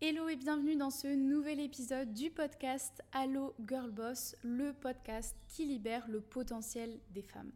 [0.00, 5.64] Hello et bienvenue dans ce nouvel épisode du podcast Allo Girl Boss, le podcast qui
[5.64, 7.50] libère le potentiel des femmes.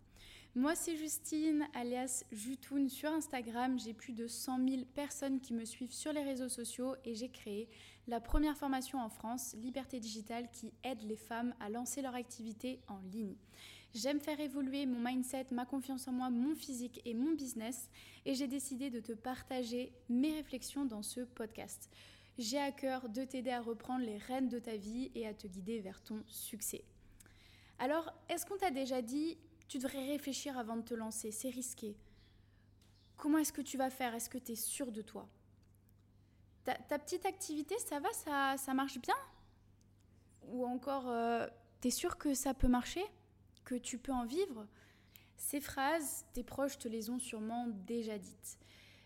[0.57, 5.65] Moi c'est Justine alias Jutoun sur Instagram, j'ai plus de 100 000 personnes qui me
[5.65, 7.69] suivent sur les réseaux sociaux et j'ai créé
[8.09, 12.81] la première formation en France, Liberté Digitale, qui aide les femmes à lancer leur activité
[12.89, 13.37] en ligne.
[13.95, 17.89] J'aime faire évoluer mon mindset, ma confiance en moi, mon physique et mon business
[18.25, 21.89] et j'ai décidé de te partager mes réflexions dans ce podcast.
[22.39, 25.47] J'ai à cœur de t'aider à reprendre les rênes de ta vie et à te
[25.47, 26.85] guider vers ton succès.
[27.79, 29.37] Alors, est-ce qu'on t'a déjà dit,
[29.69, 31.97] tu devrais réfléchir avant de te lancer, c'est risqué.
[33.17, 34.15] Comment est-ce que tu vas faire?
[34.15, 35.29] Est-ce que tu es sûr de toi?
[36.65, 39.17] Ta, petite activité, ça va, ça, ça marche bien?
[40.49, 41.47] Ou encore, euh,
[41.81, 43.05] tu es sûr que ça peut marcher?
[43.65, 44.67] Que tu peux en vivre?
[45.37, 48.59] Ces phrases, tes proches te les ont sûrement déjà dites.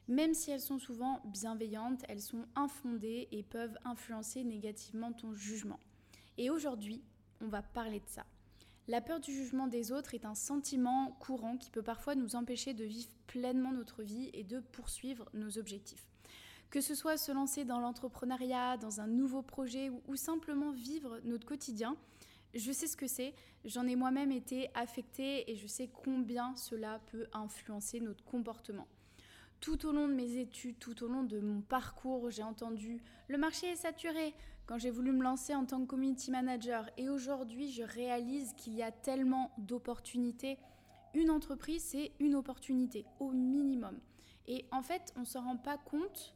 [0.08, 5.80] Même si elles sont souvent bienveillantes, elles sont infondées et peuvent influencer négativement ton jugement.
[6.38, 7.02] Et aujourd'hui,
[7.40, 8.24] on va parler de ça.
[8.88, 12.72] La peur du jugement des autres est un sentiment courant qui peut parfois nous empêcher
[12.72, 16.06] de vivre pleinement notre vie et de poursuivre nos objectifs.
[16.70, 21.46] Que ce soit se lancer dans l'entrepreneuriat, dans un nouveau projet ou, simplement vivre notre
[21.46, 21.96] quotidien,
[22.54, 27.00] je sais ce que c'est, j'en ai moi-même été affectée et je sais combien cela
[27.10, 28.86] peut influencer notre comportement.
[29.60, 33.38] Tout au long de mes études, tout au long de mon parcours, j'ai entendu le
[33.38, 34.34] marché est saturé
[34.66, 36.88] quand j'ai voulu me lancer en tant que community manager.
[36.96, 40.58] Et aujourd'hui, je réalise qu'il y a tellement d'opportunités.
[41.14, 43.98] Une entreprise, c'est une opportunité au minimum.
[44.46, 46.34] Et en fait, on ne s'en rend pas compte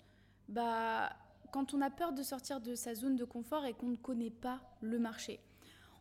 [0.48, 1.12] bah,
[1.52, 4.30] quand on a peur de sortir de sa zone de confort et qu'on ne connaît
[4.30, 5.40] pas le marché.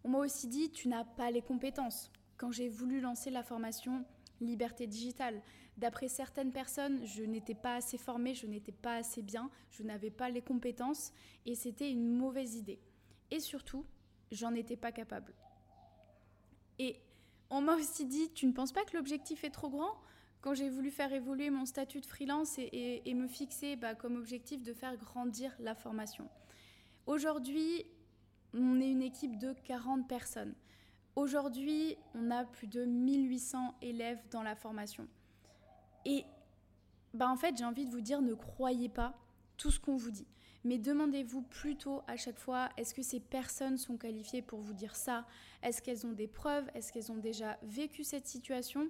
[0.04, 2.12] On m'a aussi dit, tu n'as pas les compétences.
[2.38, 4.06] Quand j'ai voulu lancer la formation
[4.42, 5.42] liberté digitale.
[5.78, 10.12] D'après certaines personnes, je n'étais pas assez formée, je n'étais pas assez bien, je n'avais
[10.12, 11.14] pas les compétences
[11.46, 12.80] et c'était une mauvaise idée.
[13.32, 13.86] Et surtout,
[14.32, 15.34] j'en étais pas capable.
[16.80, 16.98] Et
[17.50, 20.00] on m'a aussi dit, tu ne penses pas que l'objectif est trop grand?
[20.42, 24.64] Quand j'ai voulu faire évoluer mon statut de freelance et, me fixer bah, comme objectif
[24.64, 26.30] de faire grandir la formation.
[27.06, 27.86] Aujourd'hui,
[28.54, 30.56] on est une équipe de 40 personnes.
[31.20, 35.06] Aujourd'hui, on a plus de 1800 élèves dans la formation.
[36.06, 36.24] Et
[37.14, 39.20] bah en fait, j'ai envie de vous dire, ne croyez pas
[39.58, 40.30] tout ce qu'on vous dit.
[40.64, 44.96] Mais demandez-vous plutôt à chaque fois, est-ce que ces personnes sont qualifiées pour vous dire
[44.96, 45.26] ça?
[45.62, 46.72] Est-ce qu'elles ont des preuves?
[46.74, 48.88] Est-ce qu'elles ont déjà vécu cette situation?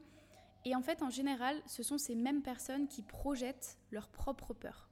[0.65, 4.87] Et en fait, en général, ce sont ces mêmes personnes qui projettent leur propre peur.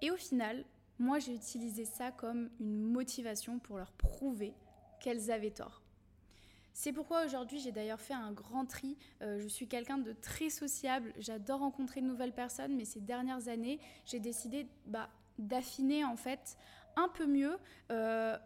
[0.00, 0.64] Et au final,
[1.00, 4.54] moi, j'ai utilisé ça comme une motivation pour leur prouver
[5.00, 5.82] qu'elles avaient tort.
[6.78, 8.98] C'est pourquoi aujourd'hui j'ai d'ailleurs fait un grand tri.
[9.22, 13.48] Euh, je suis quelqu'un de très sociable, j'adore rencontrer de nouvelles personnes, mais ces dernières
[13.48, 16.58] années j'ai décidé bah, d'affiner en fait
[16.96, 17.56] un peu mieux
[17.90, 18.36] euh,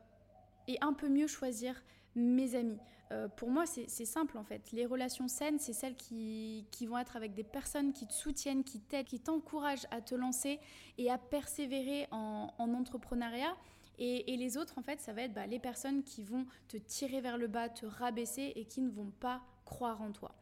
[0.68, 1.82] et un peu mieux choisir
[2.14, 2.78] mes amis.
[3.10, 4.70] Euh, pour moi c'est simple en fait.
[4.70, 8.78] Les relations saines c'est celles qui, vont être avec des personnes qui te soutiennent, qui
[8.78, 10.60] t'aident, qui t'encouragent à te lancer
[10.98, 13.56] et à persévérer en entrepreneuriat.
[14.02, 17.20] Et, les autres, en fait, ça va être bah, les personnes qui vont te tirer
[17.20, 20.34] vers le bas, te rabaisser et qui ne vont pas croire en toi.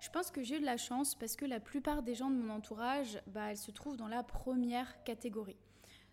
[0.00, 2.36] Je pense que j'ai eu de la chance parce que la plupart des gens de
[2.36, 5.56] mon entourage, bah, elles se trouvent dans la première catégorie.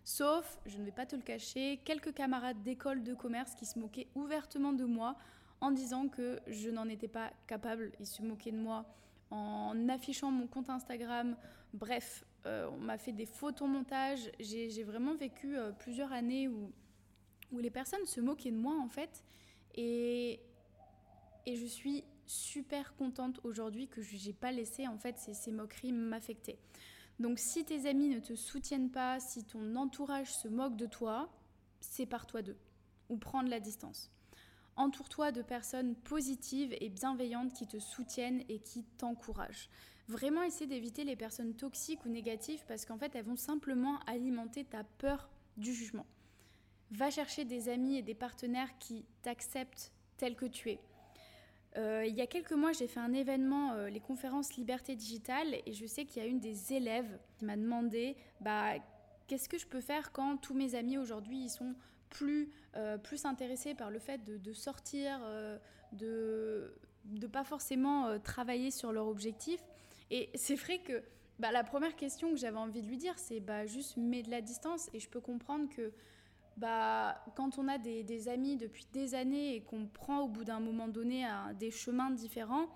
[0.02, 3.78] Sauf, je ne vais pas te le cacher, quelques camarades d'école de commerce qui se
[3.78, 5.16] moquaient ouvertement de moi
[5.60, 7.92] en disant que je n'en étais pas capable.
[8.00, 8.86] Ils se moquaient de moi
[9.30, 11.36] en affichant mon compte Instagram.
[11.74, 14.30] Bref, euh, on m'a fait des photomontages.
[14.40, 16.72] J'ai vraiment vécu euh, plusieurs années où,
[17.52, 19.22] où les personnes se moquaient de moi en fait.
[19.74, 20.40] Et,
[21.46, 25.52] et je suis super contente aujourd'hui que je n'ai pas laissé en fait ces, ces
[25.52, 26.58] moqueries m'affecter.
[27.18, 31.28] Donc si tes amis ne te soutiennent pas, si ton entourage se moque de toi,
[31.80, 32.58] sépare-toi d'eux
[33.08, 34.10] ou prendre la distance.
[34.76, 39.68] Entoure-toi de personnes positives et bienveillantes qui te soutiennent et qui t'encouragent.
[40.08, 44.64] Vraiment essaie d'éviter les personnes toxiques ou négatives parce qu'en fait elles vont simplement alimenter
[44.64, 46.06] ta peur du jugement.
[46.90, 50.80] Va chercher des amis et des partenaires qui t'acceptent tel que tu es.
[51.76, 55.56] Euh, il y a quelques mois, j'ai fait un événement, euh, les conférences Liberté Digitale,
[55.66, 58.76] et je sais qu'il y a une des élèves qui m'a demandé bah,
[59.26, 61.74] qu'est-ce que je peux faire quand tous mes amis aujourd'hui ils sont
[62.08, 65.58] plus, euh, plus intéressés par le fait de, sortir, euh,
[65.92, 66.74] de
[67.04, 69.60] ne pas forcément travailler sur leur objectif.
[70.10, 71.02] Et c'est vrai que
[71.38, 74.30] bah, la première question que j'avais envie de lui dire, c'est bah, juste mets de
[74.30, 74.88] la distance.
[74.92, 75.92] Et je peux comprendre que
[76.56, 80.44] bah, quand on a des, des amis depuis des années et qu'on prend au bout
[80.44, 81.26] d'un moment donné
[81.58, 82.66] des chemins différents,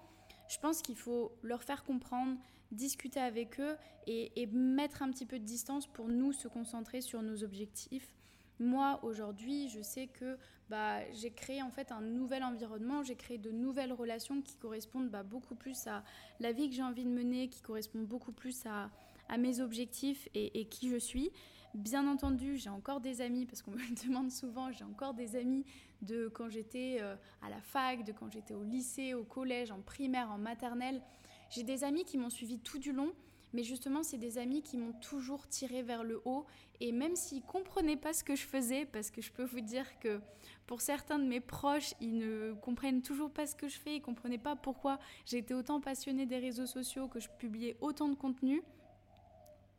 [0.48, 2.36] je pense qu'il faut leur faire comprendre,
[2.72, 3.76] discuter avec eux
[4.06, 8.14] et, mettre un petit peu de distance pour nous se concentrer sur nos objectifs.
[8.62, 10.38] Moi, aujourd'hui, je sais que
[10.70, 15.10] bah, j'ai créé en fait un nouvel environnement, j'ai créé de nouvelles relations qui correspondent
[15.10, 16.04] bah, beaucoup plus à
[16.38, 18.88] la vie que j'ai envie de mener, qui correspondent beaucoup plus à,
[19.36, 21.30] mes objectifs et, qui je suis.
[21.74, 25.34] Bien entendu, j'ai encore des amis, parce qu'on me le demande souvent, j'ai encore des
[25.34, 25.64] amis
[26.02, 29.80] de quand j'étais euh, à la fac, de quand j'étais au lycée, au collège, en
[29.80, 31.02] primaire, en maternelle.
[31.50, 33.12] J'ai des amis qui m'ont suivi tout du long,
[33.52, 36.46] mais justement, c'est des amis qui m'ont toujours tiré vers le haut.
[36.80, 39.98] Et même s'ils comprenaient pas ce que je faisais, parce que je peux vous dire
[40.00, 40.20] que
[40.66, 44.02] pour certains de mes proches, ils ne comprennent toujours pas ce que je fais, ils
[44.02, 48.62] comprenaient pas pourquoi j'étais autant passionnée des réseaux sociaux, que je publiais autant de contenu.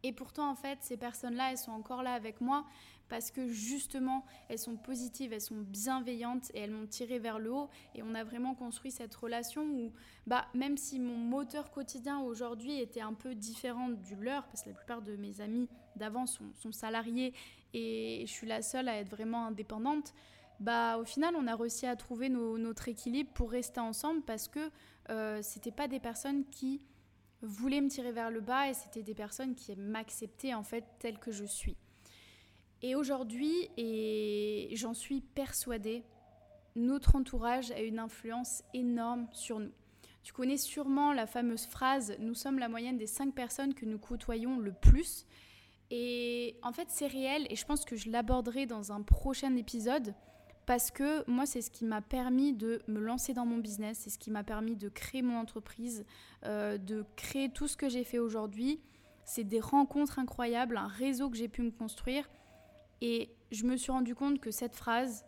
[0.04, 2.66] Et pourtant, en fait, ces personnes-là, elles sont encore là avec moi
[3.10, 7.52] parce que justement, elles sont positives, elles sont bienveillantes et elles m'ont tiré vers le
[7.52, 7.70] haut.
[7.96, 9.94] Et on a vraiment construit cette relation où,
[10.26, 14.70] bah, même si mon moteur quotidien aujourd'hui était un peu différent du leur, parce que
[14.70, 17.34] la plupart de mes amis d'avant sont, salariés
[17.74, 20.14] et je suis la seule à être vraiment indépendante,
[20.60, 24.72] bah, au final, on a réussi à trouver notre équilibre pour rester ensemble parce que
[25.10, 26.82] euh, c'était pas des personnes qui
[27.44, 31.20] voulaient me tirer vers le bas et c'était des personnes qui m'acceptaient en fait telle
[31.20, 31.78] que je suis.
[32.82, 36.04] Et aujourd'hui, et j'en suis persuadée,
[36.76, 39.72] notre entourage a une influence énorme sur nous.
[40.24, 44.00] Tu connais sûrement la fameuse phrase Nous sommes la moyenne des cinq personnes que nous
[44.00, 45.26] côtoyons le plus.
[45.92, 50.16] Et en fait, c'est réel et je pense que je l'aborderai dans un prochain épisode
[50.66, 54.10] parce que moi, c'est ce qui m'a permis de me lancer dans mon business, c'est
[54.10, 56.06] ce qui m'a permis de créer mon entreprise,
[56.46, 58.80] euh, de créer tout ce que j'ai fait aujourd'hui.
[59.26, 62.30] C'est des rencontres incroyables, un réseau que j'ai pu me construire.
[63.02, 65.26] Et je me suis rendu compte que cette phrase,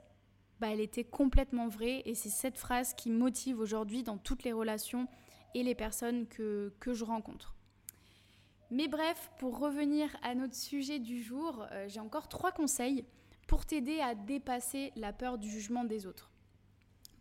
[0.62, 4.54] bah, elle était complètement vraie et c'est cette phrase qui motive aujourd'hui dans toutes les
[4.54, 5.08] relations
[5.54, 7.56] et les personnes que, que je rencontre.
[8.72, 13.06] Mais bref, pour revenir à notre sujet du jour, euh, j'ai encore trois conseils
[13.48, 16.32] pour t'aider à dépasser la peur du jugement des autres.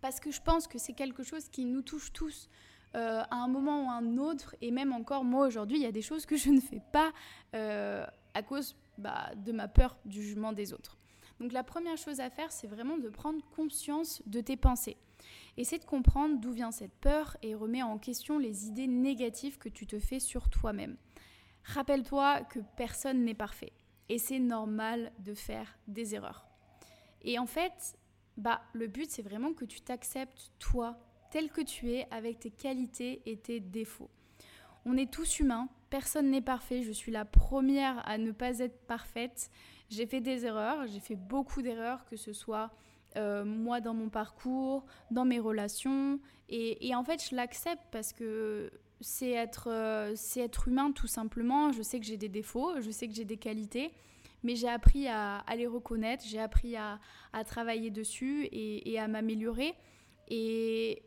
[0.01, 2.49] Parce que je pense que c'est quelque chose qui nous touche tous
[2.95, 5.87] euh, à un moment ou à un autre, et même encore moi aujourd'hui, il y
[5.87, 7.13] a des choses que je ne fais pas
[7.55, 10.97] euh, à cause bah, de ma peur du jugement des autres.
[11.41, 14.97] Donc la première chose à faire, c'est vraiment de prendre conscience de tes pensées.
[15.57, 19.69] Essaie de comprendre d'où vient cette peur et remets en question les idées négatives que
[19.69, 20.97] tu te fais sur toi-même.
[21.65, 23.73] Rappelle-toi que personne n'est parfait
[24.09, 26.47] et c'est normal de faire des erreurs.
[27.23, 27.97] Et en fait,
[28.37, 30.99] bah, le but c'est vraiment que tu t'acceptes toi
[31.31, 34.11] tel que tu es avec tes qualités et tes défauts.
[34.85, 38.87] On est tous humains, personne n'est parfait, je suis la première à ne pas être
[38.87, 39.51] parfaite.
[39.89, 42.71] J'ai fait des erreurs, j'ai fait beaucoup d'erreurs, que ce soit
[43.17, 46.19] euh, moi dans mon parcours, dans mes relations.
[46.49, 48.71] Et, en fait, je l'accepte parce que
[49.01, 51.73] c'est être, euh, être humain tout simplement.
[51.73, 53.93] Je sais que j'ai des défauts, je sais que j'ai des qualités,
[54.43, 56.99] mais j'ai appris à, les reconnaître, j'ai appris à,
[57.47, 59.75] travailler dessus et, à m'améliorer.
[60.29, 61.03] Et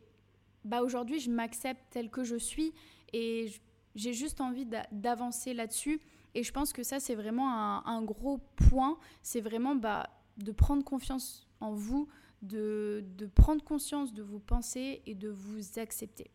[0.65, 2.73] bah, aujourd'hui, je m'accepte telle que je suis
[3.13, 3.51] et
[3.95, 6.01] j'ai juste envie d'avancer là-dessus.
[6.35, 7.49] Et je pense que ça, c'est vraiment
[7.85, 8.97] un, gros point.
[9.23, 12.07] C'est vraiment bah, de prendre confiance en vous,
[12.41, 13.03] de,
[13.35, 16.29] prendre conscience de vos pensées et de vous accepter.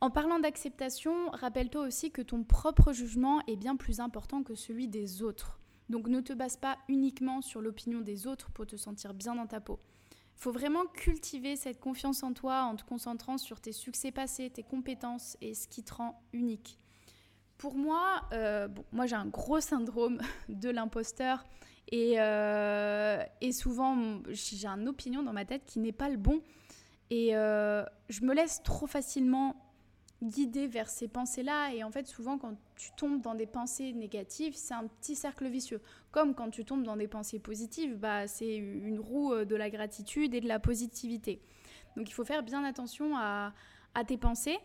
[0.00, 4.88] En parlant d'acceptation, rappelle-toi aussi que ton propre jugement est bien plus important que celui
[4.88, 5.60] des autres.
[5.88, 9.46] Donc ne te base pas uniquement sur l'opinion des autres pour te sentir bien dans
[9.46, 9.78] ta peau
[10.42, 14.64] faut vraiment cultiver cette confiance en toi en te concentrant sur tes succès passés, tes
[14.64, 16.80] compétences et ce qui te rend unique.
[17.58, 21.44] Pour moi, euh, bon, moi j'ai un gros syndrome de l'imposteur
[21.88, 26.40] et, euh, et, souvent j'ai une opinion dans ma tête qui n'est pas le bon
[27.10, 29.56] et euh, je me laisse trop facilement
[30.22, 31.74] guider vers ces pensées-là.
[31.74, 35.46] Et en fait, souvent, quand tu tombes dans des pensées négatives, c'est un petit cercle
[35.48, 35.82] vicieux.
[36.10, 39.68] Comme quand tu tombes dans des pensées positives, bah, c'est une roue euh, de la
[39.68, 41.42] gratitude et de la positivité.
[41.96, 43.52] Donc, il faut faire bien attention à
[44.06, 44.58] tes pensées.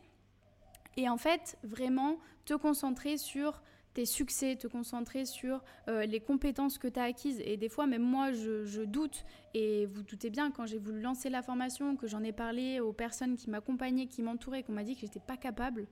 [0.95, 3.61] Et en fait, vraiment te concentrer sur
[3.97, 7.41] tes succès, te concentrer sur euh, les compétences que tu as acquises.
[7.43, 9.25] Et des fois, même moi, je, doute.
[9.55, 12.93] Et vous doutez bien, quand j'ai voulu lancer la formation, que j'en ai parlé aux
[12.93, 15.87] personnes qui m'accompagnaient, qui m'entouraient, qu'on m'a dit que j'étais pas capable,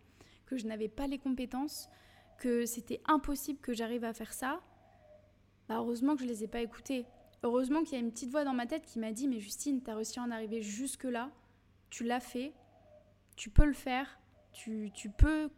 [0.45, 1.89] que je n'avais pas les compétences,
[2.37, 4.61] que c'était impossible que j'arrive à faire ça,
[5.67, 7.07] bah, heureusement que je les ai pas écoutées.
[7.41, 9.81] Heureusement qu'il y a une petite voix dans ma tête qui m'a dit Mais Justine,
[9.81, 11.31] tu as réussi à en arriver jusque-là,
[11.89, 12.53] tu l'as fait,
[13.35, 14.19] tu peux le faire,
[14.53, 15.49] tu, tu peux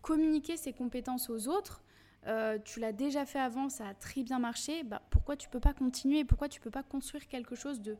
[0.00, 1.82] communiquer ces compétences aux autres
[2.26, 5.60] euh, tu l'as déjà fait avant, ça a très bien marché, bah, pourquoi tu peux
[5.60, 6.24] pas continuer?
[6.24, 7.96] Pourquoi tu peux pas construire quelque chose de,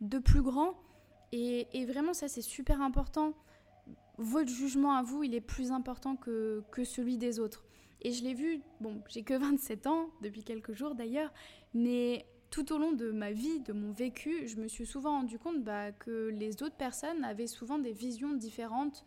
[0.00, 0.74] de plus grand?
[1.32, 3.34] Et, vraiment, ça, c'est super important.
[4.18, 7.64] votre jugement à vous, il est plus important que, que celui des autres.
[8.02, 11.32] Et je l'ai vu, bon, j'ai que 27 ans, depuis quelques jours d'ailleurs,
[11.72, 15.40] mais tout au long de ma vie, de mon vécu, je me suis souvent rendu
[15.40, 19.04] compte bah, que les autres personnes avaient souvent des visions différentes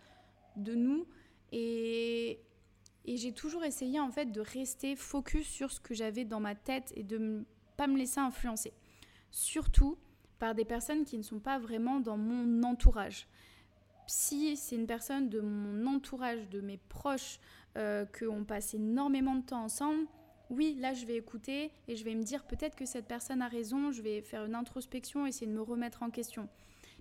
[0.58, 1.06] de nous.
[1.54, 2.42] Et,
[3.08, 6.56] et j'ai toujours essayé en fait de rester focus sur ce que j'avais dans ma
[6.56, 7.44] tête et de ne
[7.78, 8.74] pas me laisser influencer.
[9.32, 9.98] Surtout
[10.40, 13.28] par des personnes qui ne sont pas vraiment dans mon entourage.
[14.06, 17.40] Si c'est une personne de mon entourage, de mes proches,
[17.78, 20.06] euh, qu'on passe énormément de temps ensemble,
[20.50, 23.48] oui, là je vais écouter et je vais me dire peut-être que cette personne a
[23.48, 26.48] raison, je vais faire une introspection, essayer de me remettre en question.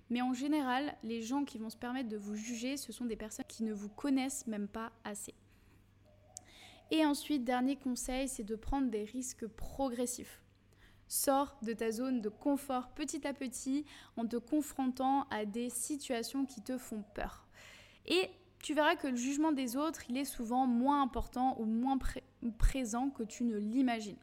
[0.09, 3.17] Mais en général, les gens qui vont se permettre de vous juger, ce sont des
[3.17, 5.33] personnes qui ne vous connaissent même pas assez.
[6.91, 10.41] Et ensuite, dernier conseil, c'est de prendre des risques progressifs.
[11.07, 13.85] Sors de ta zone de confort petit à petit
[14.17, 17.47] en te confrontant à des situations qui te font peur.
[18.05, 18.29] Et
[18.61, 21.97] tu verras que le jugement des autres, il est souvent moins important ou moins
[22.57, 24.17] présent que tu ne l'imagines.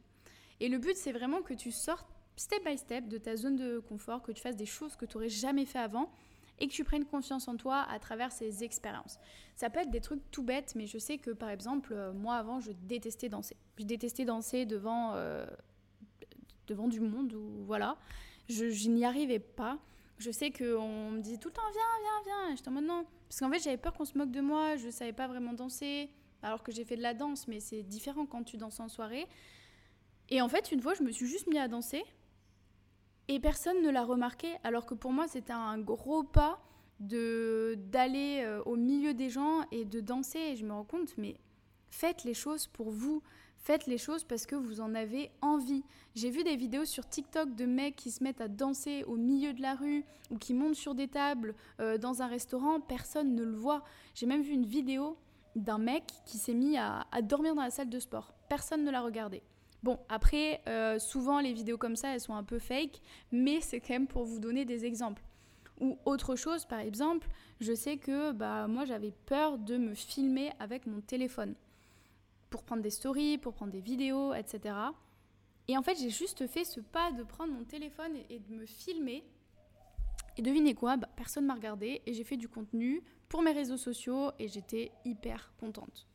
[0.61, 2.06] Et le but, c'est vraiment que tu sortes
[2.37, 5.16] step by step de ta zone de confort, que tu fasses des choses que tu
[5.16, 6.11] n'aurais jamais fait avant
[6.59, 9.19] et que tu prennes confiance en toi à travers ces expériences.
[9.57, 12.37] Ça peut être des trucs tout bêtes, mais je sais que par exemple, euh, moi
[12.37, 13.57] avant, je détestais danser.
[13.79, 15.47] Je détestais danser devant, euh,
[16.67, 17.97] devant du monde, ou voilà.
[18.49, 19.79] Je, n'y arrivais pas.
[20.19, 22.53] Je sais qu'on me disait tout le temps, viens, viens, viens.
[22.53, 23.07] Et j'étais en mode non.
[23.29, 25.53] Parce qu'en fait, j'avais peur qu'on se moque de moi, je ne savais pas vraiment
[25.53, 26.11] danser.
[26.43, 29.27] Alors que j'ai fait de la danse, mais c'est différent quand tu danses en soirée.
[30.29, 32.05] Et en fait, une fois, je me suis juste mis à danser.
[33.28, 36.61] Et personne ne l'a remarqué, alors que pour moi, c'était un gros pas
[37.00, 40.38] d'aller euh, au milieu des gens et de danser.
[40.38, 41.37] Et je me rends compte, mais
[41.90, 43.23] faites les choses pour vous.
[43.57, 45.85] Faites les choses parce que vous en avez envie.
[46.14, 49.54] J'ai vu des vidéos sur TikTok de mecs qui se mettent à danser au milieu
[49.54, 52.81] de la rue ou qui montent sur des tables euh, dans un restaurant.
[52.81, 53.83] Personne ne le voit.
[54.14, 55.16] J'ai même vu une vidéo
[55.57, 58.35] d'un mec qui s'est mis à dormir dans la salle de sport.
[58.49, 59.40] Personne ne l'a regardé.
[59.85, 63.81] Bon, après, euh, souvent les vidéos comme ça, elles sont un peu fake, mais c'est
[63.81, 65.23] quand même pour vous donner des exemples.
[65.79, 67.29] Ou autre chose, par exemple,
[67.61, 71.55] je sais que bah, moi j'avais peur de me filmer avec mon téléphone
[72.49, 74.75] pour prendre des stories, pour prendre des vidéos, etc.
[75.69, 78.64] Et en fait, j'ai juste fait ce pas de prendre mon téléphone et, de me
[78.64, 79.23] filmer.
[80.38, 83.76] Et devinez quoi bah, Personne m'a regardé et j'ai fait du contenu pour mes réseaux
[83.76, 86.07] sociaux et j'étais hyper contente.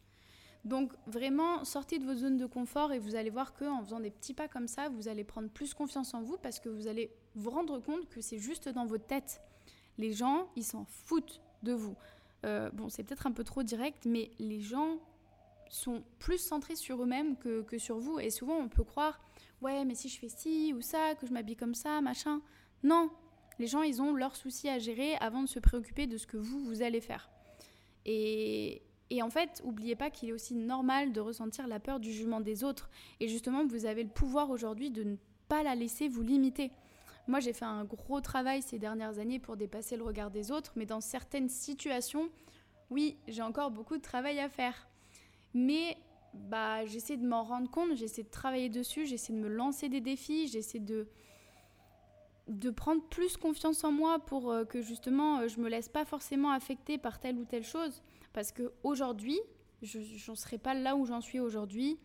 [0.65, 4.11] Donc vraiment, sortez de votre zone de confort et vous allez voir qu'en faisant des
[4.11, 7.11] petits pas comme ça, vous allez prendre plus confiance en vous parce que vous allez
[7.35, 9.41] vous rendre compte que c'est juste dans votre tête.
[9.97, 11.95] Les gens, ils s'en foutent de vous.
[12.45, 14.97] Euh, bon, c'est peut-être un peu trop direct, mais les gens
[15.69, 18.19] sont plus centrés sur eux-mêmes que, que, sur vous.
[18.19, 19.19] Et souvent, on peut croire,
[19.61, 22.41] ouais, mais si je fais ci ou ça, que je m'habille comme ça, machin.
[22.83, 23.09] Non,
[23.59, 26.37] les gens, ils ont leurs soucis à gérer avant de se préoccuper de ce que
[26.37, 27.29] vous, vous allez faire.
[28.05, 32.11] Et, et en fait, n'oubliez pas qu'il est aussi normal de ressentir la peur du
[32.11, 32.89] jugement des autres.
[33.19, 35.15] Et justement, vous avez le pouvoir aujourd'hui de ne
[35.47, 36.71] pas la laisser vous limiter.
[37.27, 40.73] Moi, j'ai fait un gros travail ces dernières années pour dépasser le regard des autres,
[40.75, 42.29] mais dans certaines situations,
[42.89, 44.87] oui, j'ai encore beaucoup de travail à faire.
[45.53, 45.97] Mais
[46.33, 50.01] bah, j'essaie de m'en rendre compte, j'essaie de travailler dessus, j'essaie de me lancer des
[50.01, 51.07] défis, j'essaie de,
[52.49, 56.03] de prendre plus confiance en moi pour euh, que justement euh, je me laisse pas
[56.03, 58.01] forcément affecter par telle ou telle chose.
[58.33, 59.39] Parce qu'aujourd'hui,
[59.81, 61.99] je n'en serais pas là où j'en suis aujourd'hui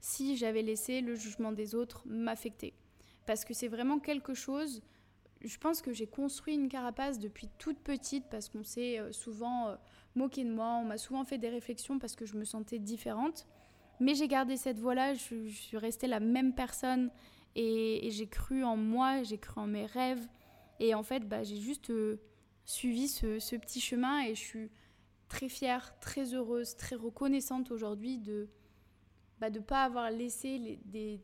[0.00, 2.74] si j'avais laissé le jugement des autres m'affecter.
[3.26, 4.82] Parce que c'est vraiment quelque chose,
[5.40, 9.76] je pense que j'ai construit une carapace depuis toute petite parce qu'on s'est euh, souvent
[10.14, 13.46] moqué de moi, on m'a souvent fait des réflexions parce que je me sentais différente.
[13.98, 17.10] Mais j'ai gardé cette voie-là, je, suis restée la même personne
[17.56, 20.26] et, j'ai cru en moi, j'ai cru en mes rêves.
[20.78, 22.20] Et en fait, bah, j'ai juste euh,
[22.66, 24.70] suivi ce, petit chemin et je suis
[25.28, 28.46] très fière, très heureuse, très reconnaissante aujourd'hui de ne
[29.40, 31.20] bah, de pas avoir laissé des,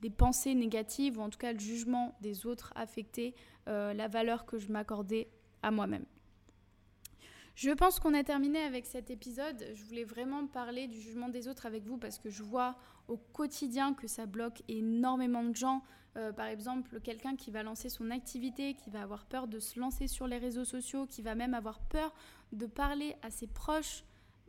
[0.00, 3.34] des, pensées négatives, ou en tout cas le jugement des autres affecter
[3.68, 5.28] euh, la valeur que je m'accordais
[5.62, 6.06] à moi-même.
[7.56, 9.64] Je pense qu'on a terminé avec cet épisode.
[9.72, 12.76] Je voulais vraiment parler du jugement des autres avec vous parce que je vois
[13.08, 15.82] au quotidien que ça bloque énormément de gens.
[16.18, 19.80] Euh, par exemple, quelqu'un qui va lancer son activité, qui va avoir peur de se
[19.80, 22.12] lancer sur les réseaux sociaux, qui va même avoir peur
[22.52, 24.04] de parler à ses proches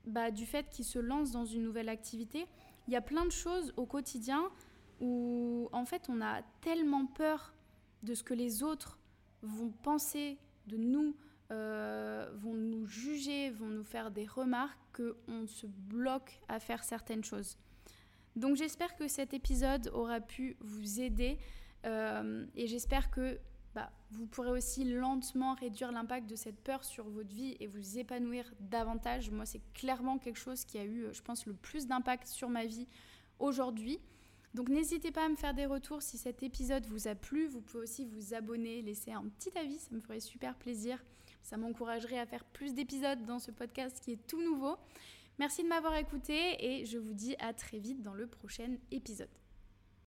[0.05, 2.45] bah, du fait qu'il se lance dans une nouvelle activité.
[2.89, 4.43] Il y a plein de choses au quotidien
[4.99, 7.53] où en fait on a tellement peur
[8.03, 8.99] de ce que les autres
[9.43, 10.37] vont penser
[10.67, 11.15] de nous,
[11.51, 17.23] euh, vont nous juger, vont nous faire des remarques, qu'on se bloque à faire certaines
[17.23, 17.57] choses.
[18.35, 21.37] Donc j'espère que cet épisode aura pu vous aider
[21.85, 23.39] euh, et j'espère que
[23.73, 27.97] bah, vous pourrez aussi lentement réduire l'impact de cette peur sur votre vie et vous
[27.97, 29.29] épanouir davantage.
[29.31, 32.65] Moi, c'est clairement quelque chose qui a eu, je pense, le plus d'impact sur ma
[32.65, 32.87] vie
[33.39, 33.99] aujourd'hui.
[34.53, 37.47] Donc n'hésitez pas à me faire des retours si cet épisode vous a plu.
[37.47, 41.03] Vous pouvez aussi vous abonner, laisser un petit avis, ça me ferait super plaisir.
[41.47, 44.75] Ça m'encouragerait à faire plus d'épisodes dans ce podcast qui est tout nouveau.
[45.39, 49.29] Merci de m'avoir écouté et je vous dis à très vite dans le prochain épisode.